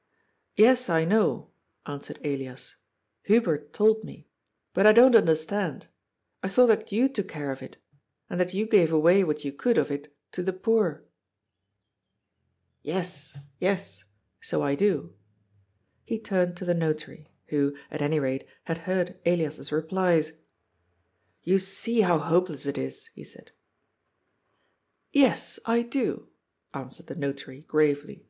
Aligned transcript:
"Yes, 0.56 0.88
I 0.88 1.04
know," 1.04 1.50
answered 1.86 2.20
Elias," 2.24 2.76
Hubert 3.24 3.72
told 3.72 4.04
me. 4.04 4.28
But 4.72 4.86
I 4.86 4.92
don't 4.92 5.16
understand. 5.16 5.88
I 6.44 6.48
thought 6.48 6.68
that 6.68 6.92
you 6.92 7.08
took 7.08 7.26
care 7.30 7.50
of 7.50 7.60
it. 7.60 7.76
And 8.30 8.38
that 8.38 8.54
you 8.54 8.64
gave 8.64 8.92
away 8.92 9.24
what 9.24 9.44
you 9.44 9.52
could 9.52 9.76
of 9.76 9.90
it 9.90 10.16
to 10.30 10.42
the 10.44 10.52
poor." 10.52 11.02
420 12.84 12.92
GOD'S 12.92 12.92
POOL." 12.92 12.92
Yes, 12.94 13.38
yes; 13.58 14.04
BO 14.52 14.62
I 14.62 14.76
do.'* 14.76 15.16
He 16.04 16.20
tamed 16.20 16.56
to 16.58 16.64
the 16.64 16.72
Notary, 16.72 17.26
who, 17.46 17.76
at 17.90 18.00
any 18.02 18.20
rate, 18.20 18.46
had 18.66 18.78
heard 18.86 19.18
Elias's 19.26 19.72
replies. 19.72 20.30
*^ 20.30 20.34
Toa 21.44 21.58
see 21.58 22.02
how 22.02 22.18
hopeless 22.20 22.66
it 22.66 22.78
is!" 22.78 23.06
he 23.16 23.24
said." 23.24 23.50
Yes, 25.12 25.58
I 25.66 25.82
do," 25.82 26.28
answered 26.72 27.08
the 27.08 27.16
Notary 27.16 27.62
gravely. 27.62 28.28